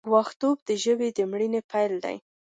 ګوښه 0.11 0.33
توب 0.39 0.57
د 0.67 0.69
ژبې 0.83 1.07
د 1.17 1.19
مړینې 1.31 1.61
پیل 1.71 1.93
دی. 2.05 2.17